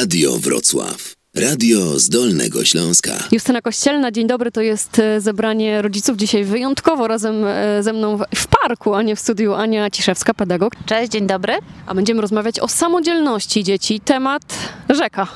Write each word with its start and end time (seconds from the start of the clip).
Radio 0.00 0.38
Wrocław. 0.38 1.14
Radio 1.36 1.98
z 2.00 2.08
Dolnego 2.08 2.64
Śląska. 2.64 3.12
Justyna 3.32 3.62
Kościelna, 3.62 4.10
dzień 4.12 4.26
dobry, 4.26 4.52
to 4.52 4.60
jest 4.60 4.98
e, 4.98 5.20
zebranie 5.20 5.82
rodziców. 5.82 6.16
Dzisiaj 6.16 6.44
wyjątkowo 6.44 7.08
razem 7.08 7.44
e, 7.44 7.82
ze 7.82 7.92
mną 7.92 8.16
w- 8.16 8.24
w 8.34 8.46
parku, 8.46 8.94
a 8.94 9.02
nie 9.02 9.16
w 9.16 9.20
studiu 9.20 9.54
Ania 9.54 9.90
Ciszewska, 9.90 10.34
pedagog. 10.34 10.72
Cześć, 10.86 11.12
dzień 11.12 11.26
dobry. 11.26 11.52
A 11.86 11.94
będziemy 11.94 12.20
rozmawiać 12.20 12.60
o 12.60 12.68
samodzielności 12.68 13.64
dzieci. 13.64 14.00
Temat 14.00 14.42
rzeka. 14.88 15.26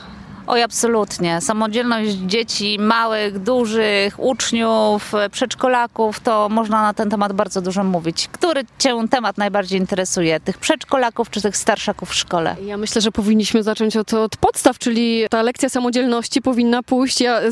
Oj, 0.51 0.62
absolutnie. 0.62 1.41
Samodzielność 1.41 2.11
dzieci, 2.11 2.79
małych, 2.79 3.39
dużych, 3.39 4.21
uczniów, 4.21 5.12
przedszkolaków, 5.30 6.21
to 6.21 6.49
można 6.49 6.82
na 6.82 6.95
ten 6.95 7.11
temat 7.11 7.32
bardzo 7.32 7.61
dużo 7.61 7.85
mówić. 7.85 8.29
Który 8.32 8.63
Cię 8.79 9.09
temat 9.11 9.39
najbardziej 9.39 9.81
interesuje? 9.81 10.41
Tych 10.41 10.59
przedszkolaków 10.59 11.31
czy 11.31 11.43
tych 11.43 11.57
starszaków 11.57 12.11
w 12.11 12.14
szkole? 12.14 12.57
Ja 12.67 12.77
myślę, 12.77 13.00
że 13.00 13.11
powinniśmy 13.13 13.63
zacząć 13.63 13.96
od, 13.96 14.14
od 14.14 14.36
podstaw, 14.36 14.79
czyli 14.79 15.25
ta 15.31 15.43
lekcja 15.43 15.68
samodzielności 15.68 16.43
powinna 16.43 16.82
pójść. 16.82 17.21
Ja 17.21 17.41
y, 17.41 17.46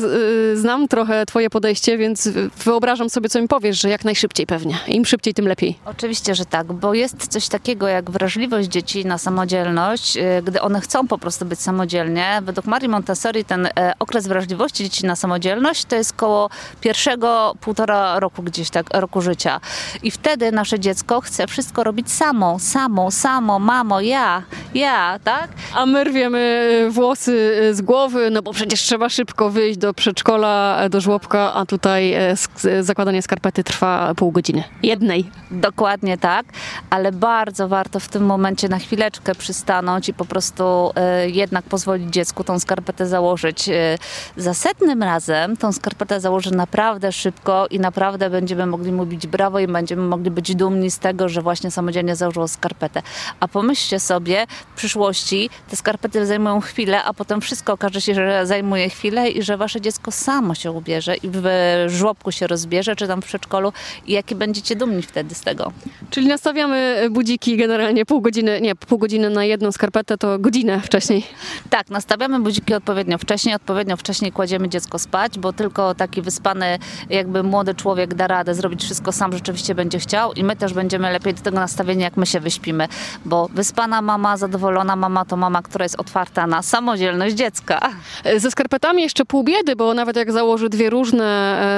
y, 0.53 0.57
znam 0.57 0.87
trochę 0.87 1.25
Twoje 1.25 1.49
podejście, 1.49 1.97
więc 1.97 2.29
wyobrażam 2.65 3.09
sobie, 3.09 3.29
co 3.29 3.41
mi 3.41 3.47
powiesz, 3.47 3.81
że 3.81 3.89
jak 3.89 4.05
najszybciej 4.05 4.45
pewnie. 4.45 4.77
Im 4.87 5.05
szybciej, 5.05 5.33
tym 5.33 5.47
lepiej. 5.47 5.79
Oczywiście, 5.85 6.35
że 6.35 6.45
tak, 6.45 6.73
bo 6.73 6.93
jest 6.93 7.27
coś 7.27 7.47
takiego 7.47 7.87
jak 7.87 8.11
wrażliwość 8.11 8.69
dzieci 8.69 9.05
na 9.05 9.17
samodzielność, 9.17 10.17
e, 10.17 10.41
gdy 10.43 10.61
one 10.61 10.81
chcą 10.81 11.07
po 11.07 11.17
prostu 11.17 11.45
być 11.45 11.59
samodzielnie. 11.59 12.41
Według 12.43 12.65
Marii 12.65 12.88
Montessori 12.89 13.45
ten 13.45 13.65
e, 13.65 13.93
okres 13.99 14.27
wrażliwości 14.27 14.83
dzieci 14.83 15.05
na 15.05 15.15
samodzielność 15.15 15.85
to 15.85 15.95
jest 15.95 16.13
koło 16.13 16.49
pierwszego 16.81 17.55
półtora 17.61 18.19
roku 18.19 18.43
gdzieś 18.43 18.69
tak, 18.69 18.85
roku 18.93 19.21
życia. 19.21 19.59
I 20.03 20.11
wtedy 20.11 20.51
nasze 20.51 20.79
dziecko 20.79 21.21
chce 21.21 21.47
wszystko 21.47 21.83
robić 21.83 22.11
samo, 22.11 22.59
samo, 22.59 23.11
samo, 23.11 23.59
mamo, 23.59 24.01
ja, 24.01 24.43
ja, 24.73 25.19
tak? 25.23 25.49
A 25.75 25.85
my 25.85 26.03
rwiemy 26.03 26.69
y, 26.87 26.91
włosy 26.91 27.31
y, 27.69 27.75
z 27.75 27.81
głowy, 27.81 28.29
no 28.31 28.41
bo 28.41 28.53
przecież 28.53 28.81
trzeba 28.81 29.09
szybko 29.09 29.49
wyjść 29.49 29.79
do 29.79 29.93
przedszkola, 29.93 30.77
e, 30.81 30.89
do 30.89 31.01
żłobka, 31.01 31.53
a 31.53 31.65
tutaj 31.65 32.13
e, 32.13 32.35
e, 32.65 32.83
zakładanie 32.83 33.21
skarpety 33.21 33.63
trwa 33.63 34.15
pół 34.15 34.31
godziny. 34.31 34.63
Jednej. 34.83 35.31
Dokładnie 35.51 36.17
tak, 36.17 36.45
ale 36.89 37.11
bardzo 37.11 37.67
warto 37.67 37.99
w 37.99 38.07
tym 38.07 38.25
momencie 38.25 38.69
na 38.69 38.79
chwileczkę 38.79 39.35
przystanąć 39.35 40.09
i 40.09 40.13
po 40.13 40.25
prostu 40.25 40.91
e, 40.95 41.29
jednak 41.29 41.65
pozwolić 41.65 42.13
dziecku 42.13 42.43
tą 42.43 42.59
skarpetę 42.59 42.78
założyć. 42.99 43.69
E, 43.69 43.97
za 44.37 44.53
setnym 44.53 45.03
razem 45.03 45.57
tą 45.57 45.71
skarpetę 45.71 46.19
założy 46.19 46.51
naprawdę 46.51 47.11
szybko 47.11 47.67
i 47.67 47.79
naprawdę 47.79 48.29
będziemy 48.29 48.65
mogli 48.65 48.91
mu 48.91 49.05
bić 49.05 49.27
brawo 49.27 49.59
i 49.59 49.67
będziemy 49.67 50.01
mogli 50.01 50.31
być 50.31 50.55
dumni 50.55 50.91
z 50.91 50.99
tego, 50.99 51.29
że 51.29 51.41
właśnie 51.41 51.71
samodzielnie 51.71 52.15
założyło 52.15 52.47
skarpetę. 52.47 53.01
A 53.39 53.47
pomyślcie 53.47 53.99
sobie, 53.99 54.45
w 54.73 54.77
przyszłości 54.77 55.49
te 55.69 55.75
skarpety 55.75 56.25
zajmują 56.25 56.61
chwilę, 56.61 57.03
a 57.03 57.13
potem 57.13 57.41
wszystko 57.41 57.73
okaże 57.73 58.01
się, 58.01 58.13
że 58.13 58.45
zajmuje 58.45 58.89
chwilę 58.89 59.29
i 59.29 59.43
że 59.43 59.57
wasze 59.57 59.81
dziecko 59.81 60.11
samo 60.11 60.55
się 60.55 60.71
ubierze 60.71 61.15
i 61.15 61.29
w 61.31 61.47
żłobku 61.87 62.31
się 62.31 62.47
rozbierze, 62.47 62.95
czy 62.95 63.07
tam 63.07 63.21
w 63.21 63.25
przedszkolu 63.25 63.73
i 64.07 64.13
jakie 64.13 64.35
będziecie 64.35 64.75
dumni 64.75 65.01
wtedy 65.01 65.35
z 65.35 65.41
tego. 65.41 65.71
Czyli 66.09 66.27
nastawiamy 66.27 67.07
budziki 67.11 67.57
generalnie 67.57 68.05
pół 68.05 68.21
godziny, 68.21 68.61
nie, 68.61 68.75
pół 68.75 68.97
godziny 68.97 69.29
na 69.29 69.45
jedną 69.45 69.71
skarpetę, 69.71 70.17
to 70.17 70.39
godzinę 70.39 70.81
wcześniej. 70.81 71.23
Tak, 71.69 71.89
nastawiamy 71.89 72.39
budziki 72.39 72.58
odpowiednio 72.77 73.17
wcześniej, 73.17 73.55
odpowiednio 73.55 73.97
wcześniej 73.97 74.31
kładziemy 74.31 74.69
dziecko 74.69 74.99
spać, 74.99 75.39
bo 75.39 75.53
tylko 75.53 75.95
taki 75.95 76.21
wyspany, 76.21 76.79
jakby 77.09 77.43
młody 77.43 77.75
człowiek 77.75 78.13
da 78.13 78.27
radę 78.27 78.55
zrobić 78.55 78.83
wszystko 78.83 79.11
sam, 79.11 79.33
rzeczywiście 79.33 79.75
będzie 79.75 79.99
chciał 79.99 80.33
i 80.33 80.43
my 80.43 80.55
też 80.55 80.73
będziemy 80.73 81.11
lepiej 81.11 81.33
do 81.33 81.41
tego 81.41 81.59
nastawieni, 81.59 82.01
jak 82.01 82.17
my 82.17 82.25
się 82.25 82.39
wyśpimy, 82.39 82.87
bo 83.25 83.49
wyspana 83.53 84.01
mama, 84.01 84.37
zadowolona 84.37 84.95
mama 84.95 85.25
to 85.25 85.37
mama, 85.37 85.61
która 85.61 85.85
jest 85.85 85.99
otwarta 85.99 86.47
na 86.47 86.61
samodzielność 86.61 87.35
dziecka. 87.35 87.89
Ze 88.37 88.51
skarpetami 88.51 89.03
jeszcze 89.03 89.25
pół 89.25 89.43
biedy, 89.43 89.75
bo 89.75 89.93
nawet 89.93 90.15
jak 90.15 90.31
założy 90.31 90.69
dwie 90.69 90.89
różne, 90.89 91.25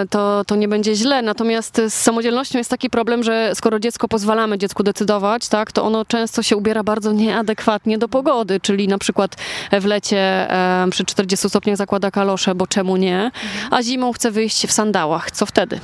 e, 0.02 0.08
to, 0.08 0.44
to 0.48 0.56
nie 0.56 0.68
będzie 0.68 0.96
źle. 0.96 1.22
Natomiast 1.22 1.82
z 1.90 1.94
samodzielnością 1.94 2.58
jest 2.58 2.70
taki 2.70 2.90
problem, 2.90 3.24
że 3.24 3.52
skoro 3.56 3.80
dziecko 3.80 4.08
pozwalamy 4.08 4.58
dziecku 4.58 4.84
decydować, 4.84 5.48
tak, 5.48 5.72
to 5.72 5.84
ono 5.84 6.06
często 6.06 6.44
się 6.44 6.58
ubiera 6.58 6.84
bardzo 6.84 7.12
nieadekwatnie 7.12 7.98
do 7.98 8.08
pogody, 8.08 8.60
czyli 8.60 8.88
na 8.88 8.98
przykład 8.98 9.36
w 9.72 9.86
lecie 9.86 10.18
e, 10.18 10.71
przy 10.92 11.06
40 11.06 11.50
stopniach 11.50 11.78
zakłada 11.78 12.12
kalosze, 12.12 12.56
bo 12.56 12.68
czemu 12.68 12.98
nie, 12.98 13.32
a 13.72 13.84
zimą 13.84 14.14
chce 14.14 14.32
wyjść 14.32 14.68
w 14.68 14.72
sandałach. 14.72 15.32
Co 15.32 15.46
wtedy? 15.46 15.80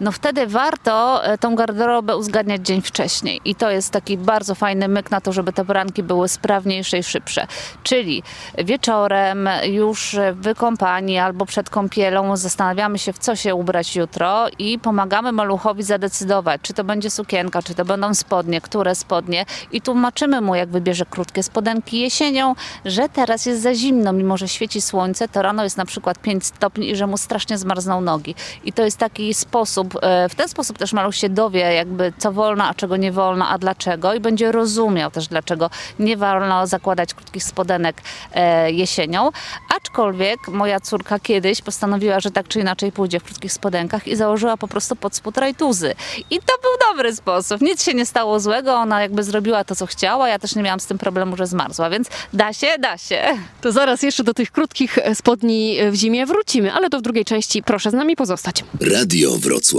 No 0.00 0.12
wtedy 0.12 0.46
warto 0.46 1.24
e, 1.24 1.38
tą 1.38 1.54
garderobę 1.54 2.16
uzgadniać 2.16 2.66
dzień 2.66 2.82
wcześniej. 2.82 3.40
I 3.44 3.54
to 3.54 3.70
jest 3.70 3.90
taki 3.90 4.18
bardzo 4.18 4.54
fajny 4.54 4.88
myk 4.88 5.10
na 5.10 5.20
to, 5.20 5.32
żeby 5.32 5.52
te 5.52 5.64
poranki 5.64 6.02
były 6.02 6.28
sprawniejsze 6.28 6.98
i 6.98 7.02
szybsze. 7.02 7.46
Czyli 7.82 8.22
wieczorem, 8.58 9.48
już 9.64 10.16
wykąpani 10.32 11.18
albo 11.18 11.46
przed 11.46 11.70
kąpielą, 11.70 12.36
zastanawiamy 12.36 12.98
się, 12.98 13.12
w 13.12 13.18
co 13.18 13.36
się 13.36 13.54
ubrać 13.54 13.96
jutro 13.96 14.46
i 14.58 14.78
pomagamy 14.78 15.32
maluchowi 15.32 15.82
zadecydować, 15.82 16.60
czy 16.62 16.74
to 16.74 16.84
będzie 16.84 17.10
sukienka, 17.10 17.62
czy 17.62 17.74
to 17.74 17.84
będą 17.84 18.14
spodnie, 18.14 18.60
które 18.60 18.94
spodnie. 18.94 19.46
I 19.72 19.80
tłumaczymy 19.80 20.40
mu, 20.40 20.54
jak 20.54 20.68
wybierze 20.68 21.06
krótkie 21.06 21.42
spodenki 21.42 22.00
jesienią, 22.00 22.54
że 22.84 23.08
teraz 23.08 23.46
jest 23.46 23.62
za 23.62 23.74
zimno, 23.74 24.12
mimo 24.12 24.36
że 24.36 24.48
świeci 24.48 24.80
słońce, 24.80 25.28
to 25.28 25.42
rano 25.42 25.64
jest 25.64 25.76
na 25.76 25.86
przykład 25.86 26.18
5 26.18 26.46
stopni 26.46 26.90
i 26.90 26.96
że 26.96 27.06
mu 27.06 27.16
strasznie 27.16 27.58
zmarzną 27.58 28.00
nogi. 28.00 28.34
I 28.64 28.72
to 28.72 28.84
jest 28.84 28.98
taki 28.98 29.34
sposób, 29.34 29.81
e, 30.02 30.28
w 30.28 30.34
ten 30.34 30.48
sposób 30.48 30.78
też 30.78 30.92
maluch 30.92 31.16
się 31.16 31.28
dowie, 31.28 31.60
jakby 31.60 32.12
co 32.18 32.32
wolno, 32.32 32.64
a 32.64 32.74
czego 32.74 32.96
nie 32.96 33.12
wolno, 33.12 33.48
a 33.48 33.58
dlaczego 33.58 34.14
i 34.14 34.20
będzie 34.20 34.52
rozumiał 34.52 35.10
też, 35.10 35.28
dlaczego 35.28 35.70
nie 35.98 36.16
wolno 36.16 36.66
zakładać 36.66 37.14
krótkich 37.14 37.44
spodenek 37.44 38.02
e, 38.34 38.72
jesienią. 38.72 39.30
Aczkolwiek 39.76 40.48
moja 40.48 40.80
córka 40.80 41.18
kiedyś 41.18 41.62
postanowiła, 41.62 42.20
że 42.20 42.30
tak 42.30 42.48
czy 42.48 42.60
inaczej 42.60 42.92
pójdzie 42.92 43.20
w 43.20 43.24
krótkich 43.24 43.52
spodenkach 43.52 44.08
i 44.08 44.16
założyła 44.16 44.56
po 44.56 44.68
prostu 44.68 44.96
pod 44.96 45.16
spód 45.16 45.38
rajtuzy. 45.38 45.94
I 46.30 46.38
to 46.38 46.52
był 46.62 46.88
dobry 46.90 47.16
sposób. 47.16 47.60
Nic 47.60 47.82
się 47.84 47.94
nie 47.94 48.06
stało 48.06 48.40
złego, 48.40 48.74
ona 48.74 49.02
jakby 49.02 49.22
zrobiła 49.22 49.64
to, 49.64 49.76
co 49.76 49.86
chciała. 49.86 50.28
Ja 50.28 50.38
też 50.38 50.54
nie 50.56 50.62
miałam 50.62 50.80
z 50.80 50.86
tym 50.86 50.98
problemu, 50.98 51.36
że 51.36 51.46
zmarzła, 51.46 51.90
więc 51.90 52.08
da 52.32 52.52
się, 52.52 52.66
da 52.78 52.98
się. 52.98 53.22
To 53.60 53.72
zaraz 53.72 54.02
jeszcze 54.02 54.24
do 54.24 54.34
tych 54.34 54.50
krótkich 54.50 54.98
spodni 55.14 55.76
w 55.90 55.94
zimie 55.94 56.26
wrócimy, 56.26 56.72
ale 56.72 56.90
to 56.90 56.98
w 56.98 57.02
drugiej 57.02 57.24
części 57.24 57.62
proszę 57.62 57.90
z 57.90 57.94
nami 57.94 58.16
pozostać. 58.16 58.64
Radio 58.80 59.30
Wrocław. 59.38 59.71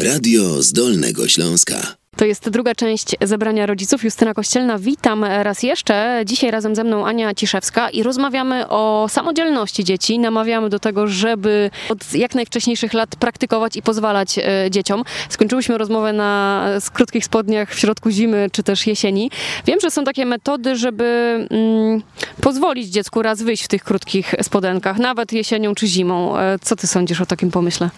Radio 0.00 0.62
z 0.62 0.72
Dolnego 0.72 1.28
Śląska. 1.28 1.96
To 2.16 2.24
jest 2.24 2.50
druga 2.50 2.74
część 2.74 3.16
zebrania 3.22 3.66
rodziców. 3.66 4.04
Justyna 4.04 4.34
Kościelna, 4.34 4.78
witam 4.78 5.24
raz 5.24 5.62
jeszcze. 5.62 6.22
Dzisiaj 6.26 6.50
razem 6.50 6.74
ze 6.74 6.84
mną 6.84 7.06
Ania 7.06 7.34
Ciszewska 7.34 7.90
i 7.90 8.02
rozmawiamy 8.02 8.68
o 8.68 9.06
samodzielności 9.10 9.84
dzieci. 9.84 10.18
Namawiamy 10.18 10.68
do 10.68 10.78
tego, 10.78 11.06
żeby 11.06 11.70
od 11.88 12.14
jak 12.14 12.34
najwcześniejszych 12.34 12.92
lat 12.94 13.16
praktykować 13.16 13.76
i 13.76 13.82
pozwalać 13.82 14.38
e, 14.38 14.70
dzieciom. 14.70 15.02
Skończyłyśmy 15.28 15.78
rozmowę 15.78 16.12
na 16.12 16.64
krótkich 16.92 17.24
spodniach 17.24 17.74
w 17.74 17.78
środku 17.78 18.10
zimy 18.10 18.48
czy 18.52 18.62
też 18.62 18.86
jesieni. 18.86 19.30
Wiem, 19.66 19.80
że 19.80 19.90
są 19.90 20.04
takie 20.04 20.26
metody, 20.26 20.76
żeby 20.76 21.04
mm, 21.50 22.02
pozwolić 22.40 22.88
dziecku 22.88 23.22
raz 23.22 23.42
wyjść 23.42 23.64
w 23.64 23.68
tych 23.68 23.84
krótkich 23.84 24.34
spodenkach, 24.42 24.98
nawet 24.98 25.32
jesienią 25.32 25.74
czy 25.74 25.86
zimą. 25.86 26.38
E, 26.38 26.58
Co 26.62 26.76
ty 26.76 26.86
sądzisz 26.86 27.20
o 27.20 27.26
takim 27.26 27.50
pomyśle? 27.50 27.90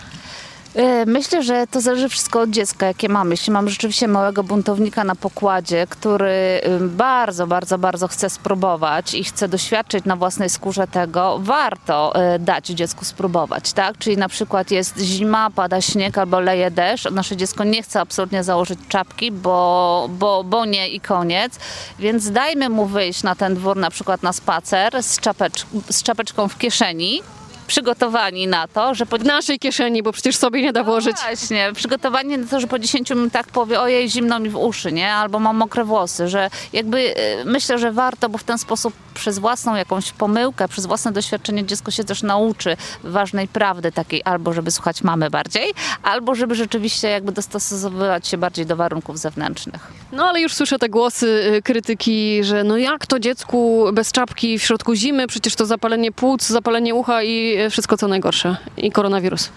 E, 0.75 1.06
Myślę, 1.06 1.43
że 1.43 1.67
to 1.67 1.81
zależy 1.81 2.09
wszystko 2.09 2.41
od 2.41 2.51
dziecka, 2.51 2.87
jakie 2.87 3.09
mamy. 3.09 3.31
Jeśli 3.31 3.53
mam 3.53 3.69
rzeczywiście 3.69 4.09
małego 4.09 4.43
buntownika 4.45 5.05
na 5.05 5.15
pokładzie, 5.15 5.87
który 5.87 6.61
ym, 6.67 6.97
bardzo, 6.97 7.47
bardzo, 7.47 7.79
bardzo 7.79 8.09
chce 8.09 8.31
spróbować 8.31 9.15
i 9.15 9.25
chce 9.25 9.49
doświadczyć 9.49 10.05
na 10.05 10.17
własnej 10.17 10.51
skórze 10.51 10.87
tego, 10.87 11.39
warto 11.43 12.15
e, 12.15 12.39
dać 12.39 12.67
dziecku 12.67 13.05
spróbować, 13.05 13.73
tak? 13.73 13.99
Czyli 13.99 14.17
na 14.17 14.28
przykład 14.28 14.71
jest 14.71 14.99
zima, 14.99 15.51
pada 15.51 15.81
śnieg 15.81 16.19
albo 16.19 16.41
leje 16.41 16.71
deszcz, 16.71 17.11
nasze 17.11 17.37
dziecko 17.37 17.65
nie 17.65 17.83
chce 17.83 18.01
absolutnie 18.01 18.45
założyć 18.45 18.78
czapki, 18.89 19.33
bo, 19.33 20.09
bo, 20.12 20.45
bo 20.45 20.65
nie 20.65 20.89
i 20.89 21.01
koniec, 21.01 21.59
więc 21.99 22.31
dajmy 22.31 22.69
mu 22.69 22.87
wyjść 22.87 23.23
na 23.23 23.34
ten 23.34 23.55
dwór 23.55 23.77
na 23.77 23.91
przykład 23.91 24.23
na 24.23 24.33
spacer 24.33 25.03
z, 25.03 25.21
czapecz, 25.21 25.67
z 25.91 26.03
czapeczką 26.03 26.48
w 26.48 26.59
kieszeni, 26.59 27.22
przygotowani 27.68 28.47
na 28.47 28.68
to, 28.68 28.94
że 28.94 29.06
po 29.06 29.18
W 29.18 29.24
naszej 29.24 29.59
kieszeni, 29.59 30.03
bo 30.03 30.12
przecież 30.12 30.36
sobie 30.36 30.62
nie 30.62 30.72
da 30.72 30.84
włożyć. 30.84 31.16
Właśnie, 31.16 31.70
przygotowanie 31.74 32.38
na 32.38 32.47
to, 32.47 32.60
że 32.60 32.66
po 32.66 32.78
10 32.78 33.10
minutach 33.10 33.47
powie 33.47 33.80
ojej, 33.80 34.10
zimno 34.10 34.41
mi 34.41 34.50
w 34.50 34.56
uszy, 34.56 34.92
nie? 34.92 35.12
Albo 35.12 35.38
mam 35.38 35.56
mokre 35.56 35.84
włosy, 35.84 36.28
że 36.28 36.50
jakby 36.72 36.98
y, 36.98 37.44
myślę, 37.44 37.78
że 37.78 37.92
warto, 37.92 38.28
bo 38.28 38.38
w 38.38 38.44
ten 38.44 38.59
sposób 38.59 38.94
przez 39.18 39.38
własną 39.38 39.74
jakąś 39.74 40.12
pomyłkę, 40.12 40.68
przez 40.68 40.86
własne 40.86 41.12
doświadczenie 41.12 41.65
dziecko 41.66 41.91
się 41.91 42.04
też 42.04 42.22
nauczy 42.22 42.76
ważnej 43.04 43.48
prawdy 43.48 43.92
takiej, 43.92 44.22
albo 44.24 44.53
żeby 44.53 44.70
słuchać 44.70 45.03
mamy 45.03 45.30
bardziej, 45.30 45.74
albo 46.03 46.34
żeby 46.34 46.54
rzeczywiście 46.54 47.09
jakby 47.09 47.32
dostosowywać 47.32 48.28
się 48.28 48.38
bardziej 48.38 48.66
do 48.66 48.76
warunków 48.76 49.18
zewnętrznych. 49.18 49.92
No 50.12 50.24
ale 50.24 50.41
już 50.41 50.54
słyszę 50.54 50.78
te 50.78 50.88
głosy 50.88 51.26
y, 51.56 51.62
krytyki, 51.62 52.44
że 52.44 52.65
no 52.65 52.76
jak 52.76 53.06
to 53.06 53.18
dziecku 53.18 53.84
bez 53.92 54.12
czapki 54.12 54.59
w 54.59 54.62
środku 54.62 54.94
zimy, 54.94 55.26
przecież 55.26 55.54
to 55.54 55.66
zapalenie 55.66 56.12
płuc, 56.12 56.47
zapalenie 56.47 56.94
ucha 56.94 57.22
i 57.22 57.59
y, 57.66 57.70
wszystko 57.70 57.97
co 57.97 58.09
najgorsze. 58.09 58.56
I 58.76 58.91
koronawirus. 58.91 59.50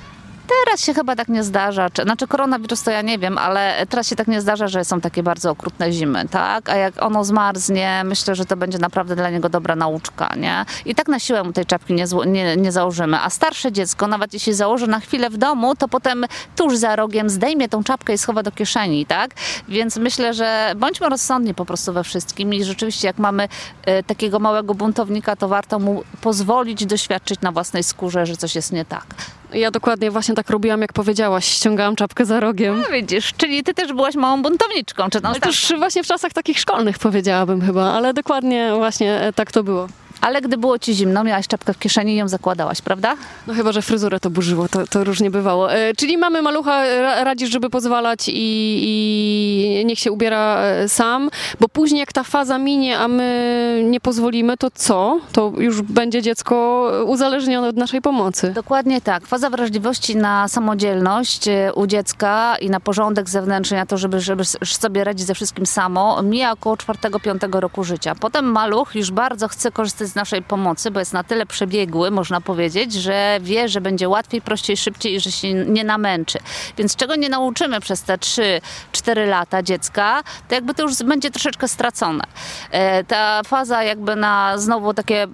Teraz 0.66 0.86
się 0.86 0.94
chyba 0.94 1.16
tak 1.16 1.28
nie 1.28 1.44
zdarza, 1.44 1.90
czy, 1.90 2.04
znaczy 2.04 2.28
koronawirus 2.28 2.84
to 2.84 2.92
ja 2.92 3.02
nie 3.02 3.20
wiem, 3.20 3.38
ale 3.38 3.86
teraz 3.90 4.08
się 4.08 4.16
tak 4.16 4.28
nie 4.28 4.42
zdarza, 4.42 4.68
że 4.68 4.86
są 4.86 5.02
takie 5.02 5.24
bardzo 5.24 5.52
okrutne 5.52 5.92
zimy, 5.92 6.28
tak? 6.28 6.70
A 6.70 6.76
jak 6.76 7.04
ono 7.04 7.24
zmarznie, 7.24 8.02
myślę, 8.06 8.36
że 8.36 8.46
to 8.46 8.58
będzie 8.58 8.78
naprawdę 8.78 9.16
dla 9.16 9.30
niego 9.30 9.50
dobra 9.50 9.76
nauczka, 9.76 10.36
nie? 10.38 10.66
I 10.86 10.96
tak 10.96 11.08
na 11.08 11.20
siłę 11.20 11.44
mu 11.44 11.54
tej 11.54 11.66
czapki 11.66 11.94
nie, 11.94 12.06
nie, 12.26 12.58
nie 12.58 12.72
założymy. 12.72 13.20
A 13.20 13.30
starsze 13.30 13.72
dziecko, 13.72 14.08
nawet 14.08 14.34
jeśli 14.34 14.54
założy 14.54 14.88
na 14.88 15.00
chwilę 15.00 15.30
w 15.30 15.38
domu, 15.38 15.76
to 15.76 15.88
potem 15.88 16.26
tuż 16.56 16.78
za 16.78 16.96
rogiem 16.96 17.30
zdejmie 17.30 17.70
tą 17.70 17.84
czapkę 17.84 18.14
i 18.14 18.18
schowa 18.18 18.44
do 18.44 18.52
kieszeni, 18.52 19.06
tak? 19.06 19.32
Więc 19.68 19.98
myślę, 19.98 20.34
że 20.34 20.74
bądźmy 20.76 21.10
rozsądni 21.10 21.54
po 21.54 21.66
prostu 21.66 21.94
we 21.94 22.04
wszystkim 22.04 22.54
i 22.54 22.64
rzeczywiście 22.64 23.08
jak 23.08 23.18
mamy 23.18 23.48
e, 23.86 24.04
takiego 24.04 24.40
małego 24.40 24.74
buntownika, 24.74 25.36
to 25.36 25.48
warto 25.48 25.80
mu 25.80 26.04
pozwolić 26.22 26.86
doświadczyć 26.86 27.42
na 27.42 27.52
własnej 27.52 27.84
skórze, 27.84 28.26
że 28.26 28.38
coś 28.38 28.56
jest 28.56 28.72
nie 28.72 28.86
tak. 28.86 29.06
Ja 29.54 29.72
dokładnie 29.72 30.12
właśnie 30.12 30.36
tak 30.36 30.50
robiłam, 30.50 30.82
jak 30.82 30.94
powiedziałaś. 30.94 31.46
Ściągałam 31.46 31.96
czapkę 31.96 32.26
za 32.26 32.40
rogiem. 32.40 32.80
No 32.80 32.88
widzisz, 32.94 33.34
czyli 33.38 33.64
ty 33.64 33.74
też 33.74 33.94
byłaś 33.94 34.16
małą 34.16 34.42
buntowniczką, 34.42 35.10
czy 35.10 35.22
tam 35.22 35.32
Ale 35.32 35.40
już 35.46 35.74
właśnie 35.78 36.04
w 36.04 36.08
czasach 36.08 36.34
takich 36.34 36.60
szkolnych 36.60 37.00
powiedziałabym 37.00 37.62
chyba, 37.62 37.94
ale 37.94 38.14
dokładnie 38.14 38.72
właśnie 38.76 39.22
e, 39.22 39.34
tak 39.34 39.52
to 39.52 39.64
było. 39.64 39.88
Ale 40.22 40.42
gdy 40.42 40.58
było 40.58 40.80
ci 40.80 40.94
zimno, 40.94 41.24
miałaś 41.24 41.48
czapkę 41.48 41.74
w 41.74 41.80
kieszeni 41.80 42.14
i 42.14 42.16
ją 42.16 42.28
zakładałaś, 42.28 42.82
prawda? 42.82 43.16
No 43.48 43.54
chyba, 43.54 43.72
że 43.72 43.82
fryzurę 43.82 44.20
to 44.20 44.30
burzyło, 44.30 44.68
to, 44.68 44.88
to 44.88 45.04
różnie 45.04 45.32
bywało. 45.32 45.74
E, 45.74 45.94
czyli 45.94 46.18
mamy 46.18 46.42
malucha, 46.42 46.86
ra, 47.02 47.24
radzisz, 47.24 47.50
żeby 47.50 47.70
pozwalać 47.70 48.30
i, 48.30 48.34
i 48.34 49.86
niech 49.86 50.00
się 50.00 50.12
ubiera 50.12 50.58
e, 50.58 50.90
sam, 50.90 51.30
bo 51.60 51.70
później 51.70 52.00
jak 52.00 52.14
ta 52.14 52.24
faza 52.24 52.58
minie, 52.58 53.00
a 53.00 53.08
my 53.08 53.82
nie 53.86 54.00
pozwolimy, 54.00 54.58
to 54.58 54.72
co? 54.72 55.20
To 55.32 55.54
już 55.58 55.82
będzie 55.82 56.22
dziecko 56.22 56.88
uzależnione 57.08 57.68
od 57.68 57.76
naszej 57.76 58.02
pomocy. 58.02 58.52
Dokładnie 58.52 59.02
tak. 59.02 59.28
Faza 59.28 59.50
wrażliwości 59.50 60.16
na 60.16 60.48
samodzielność 60.48 61.48
e, 61.48 61.74
u 61.76 61.88
dziecka 61.88 62.56
i 62.62 62.70
na 62.70 62.80
porządek 62.80 63.30
zewnętrzny, 63.30 63.78
na 63.78 63.86
to, 63.86 63.98
żeby, 63.98 64.20
żeby 64.20 64.44
sobie 64.66 65.04
radzić 65.04 65.28
ze 65.28 65.36
wszystkim 65.36 65.66
samo, 65.66 66.22
mija 66.24 66.52
około 66.52 66.76
4-5 66.76 67.60
roku 67.60 67.84
życia. 67.84 68.16
Potem 68.16 68.46
maluch 68.46 68.96
już 68.96 69.12
bardzo 69.12 69.48
chce 69.48 69.72
korzystać 69.72 70.11
z 70.12 70.16
naszej 70.16 70.42
pomocy, 70.42 70.92
bo 70.92 71.00
jest 71.00 71.14
na 71.14 71.24
tyle 71.24 71.46
przebiegły, 71.46 72.12
można 72.12 72.42
powiedzieć, 72.42 72.94
że 72.94 73.38
wie, 73.42 73.70
że 73.70 73.82
będzie 73.82 74.10
łatwiej, 74.10 74.42
prościej, 74.42 74.78
szybciej 74.78 75.14
i 75.14 75.20
że 75.20 75.32
się 75.32 75.54
nie 75.54 75.84
namęczy. 75.84 76.40
Więc 76.78 76.96
czego 76.96 77.16
nie 77.16 77.30
nauczymy 77.30 77.80
przez 77.80 78.02
te 78.04 78.18
3-4 78.18 79.28
lata 79.28 79.64
dziecka, 79.64 80.24
to 80.48 80.56
jakby 80.56 80.74
to 80.74 80.84
już 80.84 81.04
będzie 81.04 81.32
troszeczkę 81.32 81.68
stracone. 81.68 82.24
E, 82.72 83.04
Ta 83.04 83.42
faza 83.44 83.84
jakby 83.84 84.16
na 84.16 84.58
znowu 84.58 84.94
takie 84.94 85.24
e, 85.24 85.28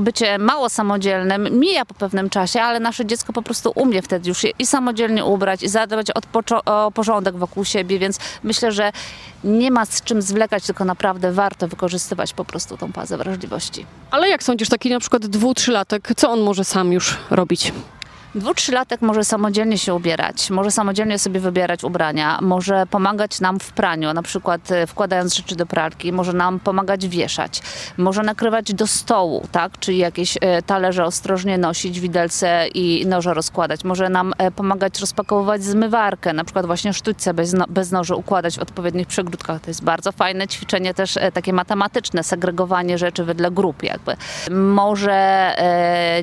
bycie 0.00 0.38
mało 0.38 0.68
samodzielnym 0.68 1.60
mija 1.60 1.84
po 1.84 1.94
pewnym 1.94 2.30
czasie, 2.30 2.62
ale 2.62 2.80
nasze 2.80 3.06
dziecko 3.06 3.32
po 3.32 3.42
prostu 3.42 3.72
umie 3.74 4.02
wtedy 4.02 4.28
już 4.28 4.42
i 4.58 4.66
samodzielnie 4.66 5.24
ubrać, 5.24 5.62
i 5.62 5.68
zadbać 5.68 6.06
o 6.66 6.90
porządek 6.90 7.36
wokół 7.36 7.64
siebie, 7.64 7.98
więc 7.98 8.18
myślę, 8.42 8.72
że 8.72 8.92
nie 9.44 9.70
ma 9.70 9.86
z 9.86 10.02
czym 10.02 10.22
zwlekać, 10.22 10.66
tylko 10.66 10.84
naprawdę 10.84 11.32
warto 11.32 11.68
wykorzystywać 11.68 12.32
po 12.32 12.44
prostu 12.44 12.76
tą 12.76 12.92
fazę 12.92 13.16
wrażliwości. 13.16 13.86
Ale 14.10 14.28
jak 14.28 14.42
sądzisz, 14.42 14.68
taki 14.68 14.90
na 14.90 15.00
przykład 15.00 15.26
dwu, 15.26 15.54
trzylatek, 15.54 16.08
co 16.16 16.30
on 16.30 16.40
może 16.40 16.64
sam 16.64 16.92
już 16.92 17.16
robić? 17.30 17.72
Dwu, 18.34 18.54
trzylatek 18.54 19.02
może 19.02 19.24
samodzielnie 19.24 19.78
się 19.78 19.94
ubierać, 19.94 20.50
może 20.50 20.70
samodzielnie 20.70 21.18
sobie 21.18 21.40
wybierać 21.40 21.84
ubrania, 21.84 22.38
może 22.42 22.86
pomagać 22.86 23.40
nam 23.40 23.60
w 23.60 23.72
praniu, 23.72 24.12
na 24.12 24.22
przykład 24.22 24.70
e, 24.70 24.86
wkładając 24.86 25.34
rzeczy 25.34 25.56
do 25.56 25.66
pralki, 25.66 26.12
może 26.12 26.32
nam 26.32 26.60
pomagać 26.60 27.08
wieszać, 27.08 27.62
może 27.96 28.22
nakrywać 28.22 28.74
do 28.74 28.86
stołu, 28.86 29.46
tak, 29.52 29.78
czyli 29.78 29.98
jakieś 29.98 30.38
e, 30.40 30.62
talerze 30.62 31.04
ostrożnie 31.04 31.58
nosić, 31.58 32.00
widelce 32.00 32.68
i 32.74 33.06
noże 33.06 33.34
rozkładać, 33.34 33.84
może 33.84 34.08
nam 34.08 34.34
e, 34.38 34.50
pomagać 34.50 35.00
rozpakowywać 35.00 35.64
zmywarkę, 35.64 36.32
na 36.32 36.44
przykład 36.44 36.66
właśnie 36.66 36.92
sztućce 36.92 37.34
bez, 37.34 37.52
no, 37.52 37.64
bez 37.68 37.90
noży 37.90 38.14
układać 38.14 38.58
w 38.58 38.62
odpowiednich 38.62 39.06
przegródkach. 39.06 39.60
To 39.60 39.70
jest 39.70 39.84
bardzo 39.84 40.12
fajne 40.12 40.48
ćwiczenie 40.48 40.94
też 40.94 41.18
takie 41.34 41.52
matematyczne, 41.52 42.24
segregowanie 42.24 42.98
rzeczy 42.98 43.24
wedle 43.24 43.50
grup 43.50 43.82
jakby. 43.82 44.16
Może, 44.50 45.54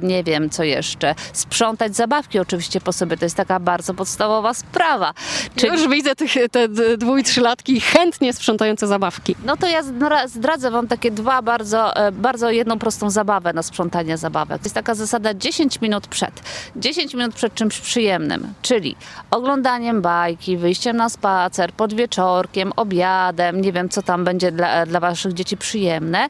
nie 0.01 0.23
wiem 0.23 0.49
co 0.49 0.63
jeszcze, 0.63 1.15
sprzątać 1.33 1.94
zabawki 1.95 2.39
oczywiście 2.39 2.81
po 2.81 2.93
sobie, 2.93 3.17
to 3.17 3.25
jest 3.25 3.35
taka 3.35 3.59
bardzo 3.59 3.93
podstawowa 3.93 4.53
sprawa. 4.53 5.13
Czy 5.55 5.67
już 5.67 5.87
widzę 5.89 6.15
tych, 6.15 6.31
te 6.51 6.67
dwu 6.97 7.17
i 7.17 7.23
trzylatki 7.23 7.79
chętnie 7.79 8.33
sprzątające 8.33 8.87
zabawki. 8.87 9.35
No 9.45 9.57
to 9.57 9.67
ja 9.67 9.81
zdra- 9.83 10.27
zdradzę 10.27 10.71
Wam 10.71 10.87
takie 10.87 11.11
dwa 11.11 11.41
bardzo, 11.41 11.95
e, 11.95 12.11
bardzo 12.11 12.49
jedną 12.49 12.79
prostą 12.79 13.09
zabawę 13.09 13.53
na 13.53 13.63
sprzątanie 13.63 14.17
zabawek. 14.17 14.61
To 14.61 14.65
jest 14.65 14.75
taka 14.75 14.95
zasada 14.95 15.33
10 15.33 15.81
minut 15.81 16.07
przed. 16.07 16.41
10 16.75 17.13
minut 17.13 17.35
przed 17.35 17.55
czymś 17.55 17.79
przyjemnym, 17.79 18.53
czyli 18.61 18.95
oglądaniem 19.31 20.01
bajki, 20.01 20.57
wyjściem 20.57 20.97
na 20.97 21.09
spacer, 21.09 21.73
podwieczorkiem, 21.73 22.71
obiadem, 22.75 23.61
nie 23.61 23.71
wiem 23.73 23.89
co 23.89 24.01
tam 24.01 24.23
będzie 24.23 24.51
dla, 24.51 24.85
dla 24.85 24.99
Waszych 24.99 25.33
dzieci 25.33 25.57
przyjemne. 25.57 26.27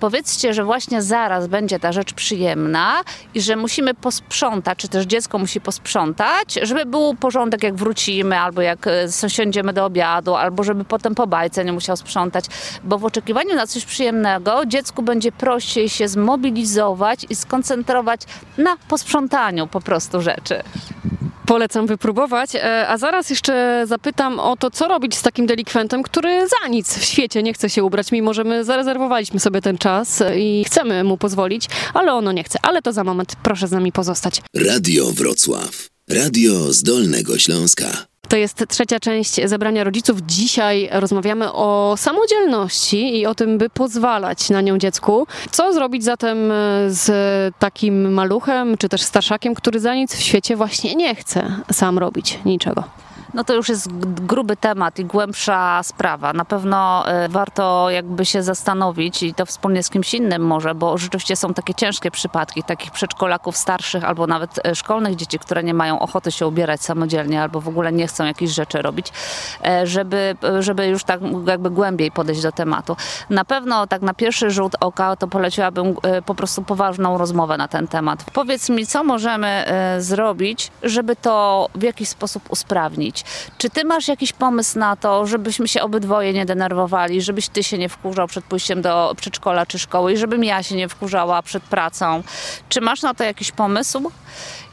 Powiedzcie, 0.00 0.54
że 0.54 0.64
właśnie 0.64 1.02
zaraz 1.02 1.46
będzie 1.46 1.78
ta 1.78 1.92
rzecz 1.92 2.12
przyjemna 2.14 3.00
i 3.34 3.40
że 3.40 3.56
musimy 3.56 3.94
posprzątać, 3.94 4.78
czy 4.78 4.88
też 4.88 5.05
dziecko 5.06 5.38
musi 5.38 5.60
posprzątać, 5.60 6.58
żeby 6.62 6.86
był 6.86 7.14
porządek 7.14 7.62
jak 7.62 7.74
wrócimy, 7.74 8.38
albo 8.38 8.60
jak 8.60 8.86
e, 8.86 9.08
siądziemy 9.28 9.72
do 9.72 9.84
obiadu, 9.84 10.34
albo 10.34 10.64
żeby 10.64 10.84
potem 10.84 11.14
po 11.14 11.26
bajce 11.26 11.64
nie 11.64 11.72
musiał 11.72 11.96
sprzątać, 11.96 12.44
bo 12.84 12.98
w 12.98 13.04
oczekiwaniu 13.04 13.54
na 13.54 13.66
coś 13.66 13.84
przyjemnego 13.84 14.66
dziecku 14.66 15.02
będzie 15.02 15.32
prościej 15.32 15.88
się 15.88 16.08
zmobilizować 16.08 17.26
i 17.30 17.34
skoncentrować 17.34 18.20
na 18.58 18.76
posprzątaniu 18.88 19.66
po 19.66 19.80
prostu 19.80 20.22
rzeczy. 20.22 20.62
Polecam 21.46 21.86
wypróbować, 21.86 22.54
e, 22.54 22.88
a 22.88 22.98
zaraz 22.98 23.30
jeszcze 23.30 23.84
zapytam 23.86 24.40
o 24.40 24.56
to, 24.56 24.70
co 24.70 24.88
robić 24.88 25.16
z 25.16 25.22
takim 25.22 25.46
delikwentem, 25.46 26.02
który 26.02 26.48
za 26.48 26.68
nic 26.68 26.98
w 26.98 27.04
świecie 27.04 27.42
nie 27.42 27.54
chce 27.54 27.70
się 27.70 27.84
ubrać, 27.84 28.12
mimo 28.12 28.34
że 28.34 28.44
my 28.44 28.64
zarezerwowaliśmy 28.64 29.40
sobie 29.40 29.60
ten 29.60 29.78
czas 29.78 30.22
i 30.36 30.64
chcemy 30.66 31.04
mu 31.04 31.16
pozwolić, 31.16 31.68
ale 31.94 32.12
ono 32.12 32.32
nie 32.32 32.44
chce. 32.44 32.58
Ale 32.62 32.82
to 32.82 32.92
za 32.92 33.04
moment, 33.04 33.36
proszę 33.42 33.68
z 33.68 33.72
nami 33.72 33.92
pozostać. 33.92 34.42
Radio 34.54 35.12
Wrocław. 35.12 35.88
Radio 36.10 36.72
z 36.72 36.82
Dolnego 36.82 37.38
Śląska. 37.38 38.06
To 38.28 38.36
jest 38.36 38.64
trzecia 38.68 39.00
część 39.00 39.40
zebrania 39.44 39.84
rodziców. 39.84 40.20
Dzisiaj 40.20 40.88
rozmawiamy 40.92 41.52
o 41.52 41.94
samodzielności 41.98 43.18
i 43.18 43.26
o 43.26 43.34
tym, 43.34 43.58
by 43.58 43.70
pozwalać 43.70 44.50
na 44.50 44.60
nią 44.60 44.78
dziecku. 44.78 45.26
Co 45.50 45.72
zrobić 45.72 46.04
zatem 46.04 46.50
e, 46.50 46.54
z 46.88 47.54
takim 47.58 48.12
maluchem, 48.12 48.76
czy 48.78 48.88
też 48.88 49.02
starszakiem, 49.02 49.54
który 49.54 49.80
za 49.80 49.94
nic 49.94 50.14
w 50.14 50.22
świecie 50.22 50.56
właśnie 50.56 50.94
nie 50.94 51.14
chce 51.14 51.60
sam 51.72 51.98
robić 51.98 52.38
niczego? 52.44 53.05
No 53.36 53.44
to 53.44 53.54
już 53.54 53.68
jest 53.68 53.88
gruby 54.26 54.56
temat 54.56 54.98
i 54.98 55.04
głębsza 55.04 55.82
sprawa. 55.82 56.32
Na 56.32 56.44
pewno 56.44 57.08
e, 57.08 57.28
warto 57.28 57.90
jakby 57.90 58.24
się 58.24 58.42
zastanowić 58.42 59.22
i 59.22 59.34
to 59.34 59.46
wspólnie 59.46 59.82
z 59.82 59.90
kimś 59.90 60.14
innym 60.14 60.42
może, 60.42 60.74
bo 60.74 60.98
rzeczywiście 60.98 61.36
są 61.36 61.54
takie 61.54 61.74
ciężkie 61.74 62.10
przypadki 62.10 62.62
takich 62.62 62.90
przedszkolaków 62.90 63.56
starszych 63.56 64.04
albo 64.04 64.26
nawet 64.26 64.66
e, 64.66 64.74
szkolnych 64.74 65.16
dzieci, 65.16 65.38
które 65.38 65.62
nie 65.62 65.74
mają 65.74 65.98
ochoty 65.98 66.32
się 66.32 66.46
ubierać 66.46 66.82
samodzielnie 66.82 67.42
albo 67.42 67.60
w 67.60 67.68
ogóle 67.68 67.92
nie 67.92 68.06
chcą 68.06 68.24
jakichś 68.24 68.52
rzeczy 68.52 68.82
robić, 68.82 69.12
e, 69.64 69.86
żeby, 69.86 70.36
żeby 70.60 70.86
już 70.86 71.04
tak 71.04 71.20
jakby 71.46 71.70
głębiej 71.70 72.10
podejść 72.10 72.42
do 72.42 72.52
tematu. 72.52 72.96
Na 73.30 73.44
pewno 73.44 73.86
tak 73.86 74.02
na 74.02 74.14
pierwszy 74.14 74.50
rzut 74.50 74.72
oka 74.80 75.16
to 75.16 75.28
poleciłabym 75.28 75.94
po 76.26 76.34
prostu 76.34 76.62
poważną 76.62 77.18
rozmowę 77.18 77.56
na 77.56 77.68
ten 77.68 77.88
temat. 77.88 78.24
Powiedz 78.32 78.68
mi, 78.68 78.86
co 78.86 79.04
możemy 79.04 79.64
zrobić, 79.98 80.70
żeby 80.82 81.16
to 81.16 81.68
w 81.74 81.82
jakiś 81.82 82.08
sposób 82.08 82.42
usprawnić? 82.50 83.25
Czy 83.58 83.70
ty 83.70 83.84
masz 83.84 84.08
jakiś 84.08 84.32
pomysł 84.32 84.78
na 84.78 84.96
to, 84.96 85.26
żebyśmy 85.26 85.68
się 85.68 85.82
obydwoje 85.82 86.32
nie 86.32 86.46
denerwowali, 86.46 87.22
żebyś 87.22 87.48
ty 87.48 87.62
się 87.62 87.78
nie 87.78 87.88
wkurzał 87.88 88.26
przed 88.26 88.44
pójściem 88.44 88.82
do 88.82 89.14
przedszkola 89.16 89.66
czy 89.66 89.78
szkoły 89.78 90.12
i 90.12 90.16
żebym 90.16 90.44
ja 90.44 90.62
się 90.62 90.76
nie 90.76 90.88
wkurzała 90.88 91.42
przed 91.42 91.62
pracą? 91.62 92.22
Czy 92.68 92.80
masz 92.80 93.02
na 93.02 93.14
to 93.14 93.24
jakiś 93.24 93.52
pomysł? 93.52 94.10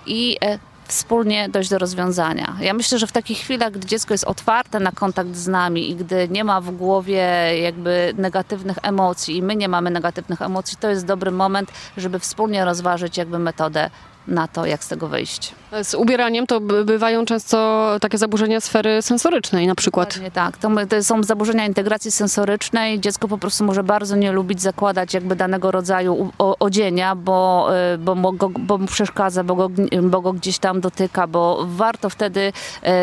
I 0.05 0.38
e, 0.41 0.60
wspólnie 0.88 1.50
dojść 1.50 1.69
do 1.69 1.77
rozwiązania. 1.77 2.55
Ja 2.62 2.74
myślę, 2.74 3.00
że 3.00 3.07
w 3.07 3.12
takich 3.12 3.38
chwilach, 3.38 3.72
gdy 3.72 3.88
dziecko 3.88 4.13
jest 4.13 4.24
otwarte 4.24 4.79
na 4.79 4.91
kontakt 4.91 5.36
z 5.36 5.48
nami 5.48 5.89
i 5.89 5.95
gdy 5.95 6.27
nie 6.29 6.43
ma 6.43 6.62
w 6.62 6.72
głowie 6.72 7.25
jakby 7.62 8.13
negatywnych 8.17 8.77
emocji 8.81 9.38
i 9.38 9.41
my 9.41 9.55
nie 9.55 9.69
mamy 9.69 9.91
negatywnych 9.91 10.41
emocji, 10.41 10.77
to 10.79 10.89
jest 10.89 11.05
dobry 11.05 11.31
moment, 11.31 11.72
żeby 11.98 12.19
wspólnie 12.19 12.65
rozważyć 12.65 13.17
jakby 13.17 13.39
metodę 13.39 13.89
na 14.27 14.47
to, 14.47 14.65
jak 14.65 14.83
z 14.83 14.87
tego 14.87 15.07
wyjść. 15.07 15.53
Z 15.83 15.93
ubieraniem 15.93 16.47
to 16.47 16.59
by- 16.59 16.85
bywają 16.85 17.25
często 17.25 17.87
takie 18.01 18.17
zaburzenia 18.17 18.61
sfery 18.61 19.01
sensorycznej 19.01 19.67
na 19.67 19.75
przykład. 19.75 20.09
Dokładnie 20.09 20.31
tak. 20.31 20.57
To, 20.57 20.69
to 20.89 21.03
są 21.03 21.23
zaburzenia 21.23 21.65
integracji 21.65 22.11
sensorycznej. 22.11 22.99
Dziecko 22.99 23.27
po 23.27 23.37
prostu 23.37 23.63
może 23.63 23.83
bardzo 23.83 24.15
nie 24.15 24.31
lubić 24.31 24.61
zakładać 24.61 25.13
jakby 25.13 25.35
danego 25.35 25.71
rodzaju 25.71 26.31
odzienia, 26.37 27.15
bo, 27.15 27.69
y, 27.93 27.97
bo, 27.97 28.31
go, 28.31 28.49
bo 28.49 28.77
mu 28.77 28.87
przeszkadza, 28.87 29.43
bo 29.43 29.55
go, 29.55 29.69
bo 30.03 30.21
go 30.21 30.33
gdzieś 30.33 30.59
tam 30.59 30.81
dotyka, 30.81 31.27
bo 31.27 31.65
warto 31.67 32.09
wtedy 32.09 32.53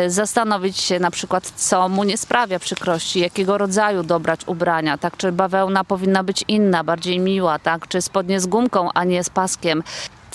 y, 0.05 0.09
zastanowić 0.09 0.77
się 0.77 0.99
na 0.99 1.11
przykład, 1.11 1.51
co 1.55 1.89
mu 1.89 2.03
nie 2.03 2.17
sprawia 2.17 2.59
przykrości, 2.59 3.19
jakiego 3.19 3.57
rodzaju 3.57 4.03
dobrać 4.03 4.41
ubrania, 4.47 4.97
tak? 4.97 5.17
Czy 5.17 5.31
bawełna 5.31 5.83
powinna 5.83 6.23
być 6.23 6.43
inna, 6.47 6.83
bardziej 6.83 7.19
miła, 7.19 7.59
tak? 7.59 7.87
Czy 7.87 8.01
spodnie 8.01 8.39
z 8.39 8.45
gumką, 8.45 8.89
a 8.93 9.03
nie 9.03 9.23
z 9.23 9.29
paskiem. 9.29 9.83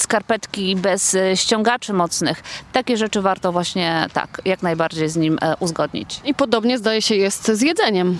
Skarpetki 0.03 0.77
bez 0.77 1.15
e, 1.15 1.37
ściągaczy 1.37 1.93
mocnych. 1.93 2.43
Takie 2.73 2.97
rzeczy 2.97 3.23
warto 3.23 3.53
właśnie 3.53 4.07
tak, 4.13 4.43
jak 4.45 4.63
najbardziej 4.63 5.09
z 5.09 5.17
nim 5.17 5.39
e, 5.43 5.57
uzgodnić. 5.61 6.21
I 6.25 6.35
podobnie 6.35 6.79
zdaje 6.79 7.03
się 7.03 7.15
jest 7.15 7.47
z 7.53 7.63
jedzeniem. 7.63 8.19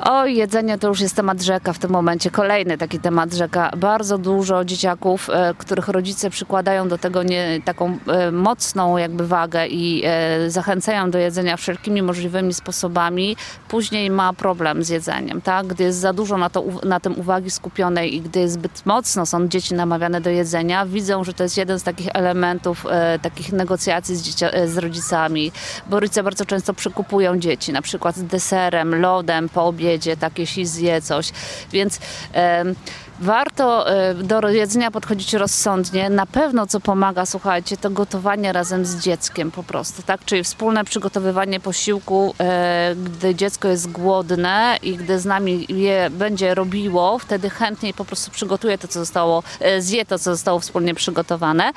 O, 0.00 0.26
jedzenie 0.26 0.78
to 0.78 0.88
już 0.88 1.00
jest 1.00 1.16
temat 1.16 1.42
rzeka 1.42 1.72
w 1.72 1.78
tym 1.78 1.90
momencie. 1.90 2.30
Kolejny 2.30 2.78
taki 2.78 2.98
temat 2.98 3.32
rzeka. 3.32 3.70
Bardzo 3.76 4.18
dużo 4.18 4.64
dzieciaków, 4.64 5.30
e, 5.30 5.54
których 5.58 5.88
rodzice 5.88 6.30
przykładają 6.30 6.88
do 6.88 6.98
tego 6.98 7.22
nie, 7.22 7.60
taką 7.64 7.98
e, 8.06 8.30
mocną 8.30 8.96
jakby 8.96 9.26
wagę 9.26 9.66
i 9.66 10.02
e, 10.04 10.50
zachęcają 10.50 11.10
do 11.10 11.18
jedzenia 11.18 11.56
wszelkimi 11.56 12.02
możliwymi 12.02 12.54
sposobami, 12.54 13.36
później 13.68 14.10
ma 14.10 14.32
problem 14.32 14.84
z 14.84 14.88
jedzeniem, 14.88 15.40
tak? 15.40 15.66
Gdy 15.66 15.84
jest 15.84 15.98
za 15.98 16.12
dużo 16.12 16.38
na, 16.38 16.50
to, 16.50 16.64
na 16.84 17.00
tym 17.00 17.18
uwagi 17.18 17.50
skupionej 17.50 18.14
i 18.14 18.20
gdy 18.20 18.48
zbyt 18.48 18.86
mocno 18.86 19.26
są 19.26 19.48
dzieci 19.48 19.74
namawiane 19.74 20.20
do 20.20 20.30
jedzenia, 20.30 20.86
widzą, 20.86 21.24
że 21.24 21.32
to 21.32 21.42
jest 21.42 21.56
jeden 21.56 21.78
z 21.78 21.82
takich 21.82 22.08
elementów 22.14 22.86
takich 23.22 23.52
negocjacji 23.52 24.16
z, 24.16 24.36
z 24.70 24.78
rodzicami, 24.78 25.52
bo 25.86 26.00
rodzice 26.00 26.22
bardzo 26.22 26.44
często 26.44 26.74
przekupują 26.74 27.38
dzieci, 27.38 27.72
na 27.72 27.82
przykład 27.82 28.16
z 28.16 28.24
deserem, 28.24 29.00
lodem 29.00 29.48
po 29.48 29.66
obiedzie, 29.66 29.87
tak 30.20 30.38
jeśli 30.38 30.66
zje 30.66 31.02
coś, 31.02 31.30
więc 31.72 31.98
em, 32.32 32.74
warto 33.20 33.90
e, 33.90 34.14
do 34.14 34.48
jedzenia 34.48 34.90
podchodzić 34.90 35.34
rozsądnie. 35.34 36.10
Na 36.10 36.26
pewno 36.26 36.66
co 36.66 36.80
pomaga, 36.80 37.26
słuchajcie, 37.26 37.76
to 37.76 37.90
gotowanie 37.90 38.52
razem 38.52 38.86
z 38.86 38.96
dzieckiem 38.96 39.50
po 39.50 39.62
prostu, 39.62 40.02
tak? 40.02 40.24
Czyli 40.24 40.44
wspólne 40.44 40.84
przygotowywanie 40.84 41.60
posiłku, 41.60 42.34
e, 42.40 42.94
gdy 43.04 43.34
dziecko 43.34 43.68
jest 43.68 43.90
głodne 43.90 44.78
i 44.82 44.96
gdy 44.96 45.20
z 45.20 45.24
nami 45.24 45.66
je 45.68 46.10
będzie 46.10 46.54
robiło, 46.54 47.18
wtedy 47.18 47.50
chętniej 47.50 47.94
po 47.94 48.04
prostu 48.04 48.30
przygotuje 48.30 48.78
to, 48.78 48.88
co 48.88 48.98
zostało, 48.98 49.42
e, 49.60 49.82
zje 49.82 50.04
to, 50.04 50.18
co 50.18 50.30
zostało 50.30 50.60
wspólnie 50.60 50.94
przygotowane. 50.94 51.72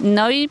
No 0.00 0.30
i 0.30 0.48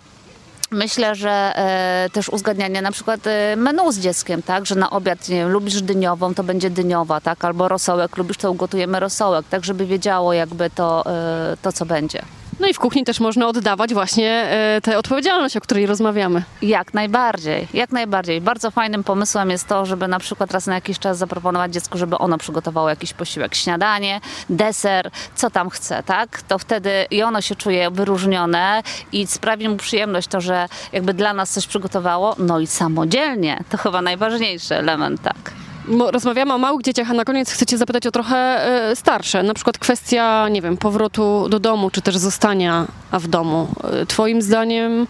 Myślę, 0.73 1.15
że 1.15 1.31
e, 1.55 2.09
też 2.13 2.29
uzgadnianie 2.29 2.81
na 2.81 2.91
przykład 2.91 3.27
e, 3.27 3.55
menu 3.55 3.91
z 3.91 3.99
dzieckiem, 3.99 4.43
tak, 4.43 4.65
że 4.65 4.75
na 4.75 4.89
obiad, 4.89 5.29
nie 5.29 5.35
wiem, 5.35 5.49
lubisz 5.49 5.81
dyniową, 5.81 6.33
to 6.33 6.43
będzie 6.43 6.69
dyniowa, 6.69 7.21
tak, 7.21 7.45
albo 7.45 7.67
rosołek, 7.67 8.17
lubisz, 8.17 8.37
to 8.37 8.51
ugotujemy 8.51 8.99
rosołek, 8.99 9.45
tak, 9.49 9.65
żeby 9.65 9.85
wiedziało 9.85 10.33
jakby 10.33 10.69
to, 10.69 11.03
e, 11.05 11.57
to 11.61 11.71
co 11.71 11.85
będzie. 11.85 12.21
No 12.59 12.67
i 12.67 12.73
w 12.73 12.79
kuchni 12.79 13.03
też 13.03 13.19
można 13.19 13.47
oddawać 13.47 13.93
właśnie 13.93 14.31
e, 14.31 14.81
tę 14.81 14.97
odpowiedzialność, 14.97 15.57
o 15.57 15.61
której 15.61 15.85
rozmawiamy. 15.85 16.43
Jak 16.61 16.93
najbardziej, 16.93 17.67
jak 17.73 17.91
najbardziej. 17.91 18.41
Bardzo 18.41 18.71
fajnym 18.71 19.03
pomysłem 19.03 19.49
jest 19.49 19.67
to, 19.67 19.85
żeby 19.85 20.07
na 20.07 20.19
przykład 20.19 20.51
raz 20.51 20.67
na 20.67 20.75
jakiś 20.75 20.99
czas 20.99 21.17
zaproponować 21.17 21.73
dziecku, 21.73 21.97
żeby 21.97 22.17
ono 22.17 22.37
przygotowało 22.37 22.89
jakiś 22.89 23.13
posiłek, 23.13 23.55
śniadanie, 23.55 24.21
deser, 24.49 25.11
co 25.35 25.49
tam 25.49 25.69
chce, 25.69 26.03
tak? 26.03 26.41
To 26.41 26.59
wtedy 26.59 27.05
i 27.11 27.23
ono 27.23 27.41
się 27.41 27.55
czuje 27.55 27.91
wyróżnione 27.91 28.83
i 29.11 29.27
sprawi 29.27 29.69
mu 29.69 29.77
przyjemność 29.77 30.27
to, 30.27 30.41
że 30.41 30.67
jakby 30.91 31.13
dla 31.13 31.33
nas 31.33 31.51
coś 31.51 31.67
przygotowało, 31.67 32.35
no 32.39 32.59
i 32.59 32.67
samodzielnie. 32.67 33.63
To 33.69 33.77
chyba 33.77 34.01
najważniejszy 34.01 34.75
element, 34.75 35.21
tak. 35.21 35.62
Rozmawiamy 35.87 36.53
o 36.53 36.57
małych 36.57 36.81
dzieciach, 36.81 37.11
a 37.11 37.13
na 37.13 37.25
koniec 37.25 37.51
chcę 37.51 37.65
cię 37.65 37.77
zapytać 37.77 38.07
o 38.07 38.11
trochę 38.11 38.37
e, 38.37 38.95
starsze. 38.95 39.43
Na 39.43 39.53
przykład 39.53 39.77
kwestia, 39.77 40.49
nie 40.49 40.61
wiem, 40.61 40.77
powrotu 40.77 41.49
do 41.49 41.59
domu, 41.59 41.89
czy 41.89 42.01
też 42.01 42.17
zostania 42.17 42.87
w 43.11 43.27
domu. 43.27 43.67
E, 43.83 44.05
Twoim 44.05 44.41
zdaniem, 44.41 45.07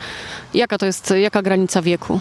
jaka 0.53 0.77
to 0.77 0.85
jest, 0.85 1.13
jaka 1.21 1.41
granica 1.41 1.81
wieku? 1.81 2.19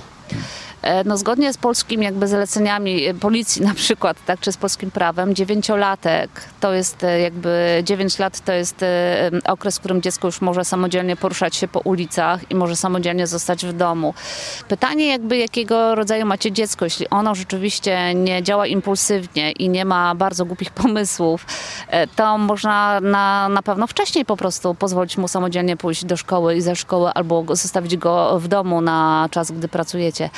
E, 0.82 1.04
No, 1.04 1.16
zgodnie 1.16 1.52
z 1.52 1.56
polskimi 1.56 2.04
jakby 2.04 2.28
zaleceniami 2.28 3.04
e, 3.04 3.14
policji 3.14 3.62
na 3.62 3.74
przykład, 3.74 4.16
tak, 4.26 4.40
czy 4.40 4.52
z 4.52 4.56
polskim 4.56 4.90
prawem, 4.90 5.34
dziewięciolatek 5.34 6.30
to 6.60 6.72
jest 6.72 7.04
e, 7.04 7.20
jakby, 7.20 7.82
dziewięć 7.84 8.18
lat 8.18 8.40
to 8.40 8.52
jest 8.52 8.84
okres, 9.44 9.76
w 9.76 9.78
którym 9.78 10.02
dziecko 10.02 10.28
już 10.28 10.40
może 10.40 10.64
samodzielnie 10.64 11.16
poruszać 11.16 11.56
się 11.56 11.68
po 11.68 11.80
ulicach 11.80 12.50
i 12.50 12.54
może 12.54 12.76
samodzielnie 12.76 13.26
zostać 13.26 13.66
w 13.66 13.72
domu. 13.72 14.14
Pytanie 14.68 15.06
jakby 15.06 15.36
jakiego 15.36 15.94
rodzaju 15.94 16.26
macie 16.26 16.52
dziecko, 16.52 16.84
jeśli 16.84 17.10
ono 17.10 17.34
rzeczywiście 17.34 18.14
nie 18.14 18.42
działa 18.42 18.66
impulsywnie 18.66 19.52
i 19.52 19.68
nie 19.68 19.84
ma 19.84 20.14
bardzo 20.14 20.44
głupich 20.44 20.70
pomysłów, 20.82 21.46
to 22.16 22.38
można 22.38 23.00
na, 23.00 23.48
na 23.48 23.62
pewno 23.62 23.86
wcześniej 23.86 24.24
po 24.24 24.36
prostu 24.36 24.74
pozwolić 24.74 25.18
mu 25.18 25.28
samodzielnie 25.28 25.76
pójść 25.76 26.04
do 26.04 26.16
szkoły 26.16 26.56
i 26.56 26.60
ze 26.60 26.76
szkoły 26.76 27.10
albo 27.14 27.44
zostawić 27.56 27.96
go 27.96 28.40
w 28.40 28.48
domu 28.48 28.80
na 28.80 29.28
czas, 29.30 29.52
gdy 29.52 29.68
pracujecie. 29.68 30.30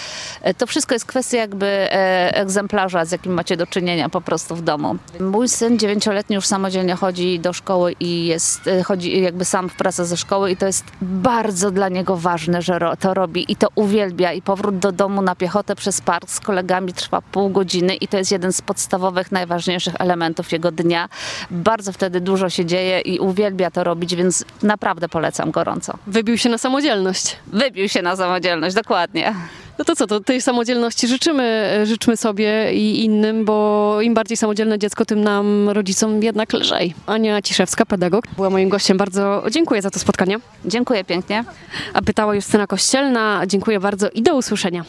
E, 0.42 0.54
To 0.54 0.66
wszystko 0.66 0.94
jest 0.94 1.04
kwestia 1.06 1.38
jakby 1.38 1.66
e, 1.66 2.34
egzemplarza, 2.36 3.04
z 3.04 3.12
jakim 3.12 3.32
macie 3.32 3.56
do 3.56 3.66
czynienia 3.66 4.08
po 4.08 4.20
prostu 4.20 4.56
w 4.56 4.62
domu. 4.62 4.96
Mój 5.20 5.48
syn 5.48 5.78
dziewięcioletni 5.78 6.36
już 6.36 6.46
samodzielnie 6.46 6.94
chodzi 6.94 7.40
do 7.40 7.52
szkoły 7.52 7.94
i 8.00 8.26
jest, 8.26 8.66
e, 8.66 8.82
chodzi 8.82 9.22
jakby 9.22 9.44
sam 9.44 9.68
w 9.68 9.74
pracę 9.76 10.04
ze 10.04 10.16
szkoły 10.16 10.50
i 10.50 10.56
to 10.56 10.66
jest 10.66 10.84
bardzo 11.02 11.70
dla 11.70 11.88
niego 11.88 12.16
ważne, 12.16 12.62
że 12.62 12.78
to 13.00 13.14
robi 13.14 13.52
i 13.52 13.56
to 13.56 13.68
uwielbia 13.74 14.32
i 14.32 14.42
powrót 14.42 14.78
do 14.78 14.92
domu 14.92 15.22
na 15.22 15.34
piechotę 15.34 15.76
przez 15.76 16.00
park 16.00 16.30
z 16.30 16.40
kolegami 16.40 16.92
trwa 16.92 17.22
pół 17.22 17.50
godziny 17.50 17.94
i 17.94 18.08
to 18.08 18.16
jest 18.18 18.32
jeden 18.32 18.52
z 18.52 18.62
podstawowych, 18.62 19.32
najważniejszych 19.32 19.94
elementów 19.98 20.52
jego 20.52 20.70
dnia. 20.72 21.08
Bardzo 21.50 21.92
wtedy 21.92 22.20
dużo 22.20 22.50
się 22.50 22.64
dzieje 22.64 23.00
i 23.00 23.18
uwielbia 23.18 23.70
to 23.70 23.84
robić, 23.84 24.14
więc 24.16 24.44
naprawdę 24.62 25.08
polecam 25.08 25.50
gorąco. 25.50 25.98
Wybił 26.06 26.38
się 26.38 26.48
na 26.48 26.58
samodzielność. 26.58 27.36
Wybił 27.46 27.88
się 27.88 28.02
na 28.02 28.16
samodzielność, 28.16 28.74
dokładnie. 28.74 29.34
No 29.78 29.84
to 29.84 29.96
co, 29.96 30.06
to 30.06 30.20
tej 30.20 30.42
samodzielności 30.42 31.08
życzymy, 31.08 31.42
e, 31.42 31.86
życzmy 31.86 32.16
sobie 32.16 32.74
i 32.74 33.04
innym, 33.04 33.44
bo 33.44 33.98
im 34.00 34.14
bardziej 34.14 34.36
samodzielne 34.36 34.78
dziecko, 34.78 35.04
tym 35.04 35.24
nam 35.24 35.68
rodzicom 35.68 36.22
jednak 36.22 36.52
lżej. 36.52 36.94
Ania 37.06 37.42
Ciszewska, 37.42 37.86
pedagog, 37.86 38.24
była 38.36 38.50
moim 38.50 38.68
gościem. 38.68 38.96
Bardzo 38.96 39.44
dziękuję 39.50 39.82
za 39.82 39.90
to 39.90 39.98
spotkanie. 39.98 40.38
Dziękuję 40.64 41.04
pięknie. 41.04 41.44
A 41.92 42.02
pytała 42.02 42.34
Justyna 42.34 42.66
Kościelna. 42.66 43.42
Dziękuję 43.46 43.80
bardzo 43.80 44.10
i 44.10 44.22
do 44.22 44.36
usłyszenia. 44.36 44.84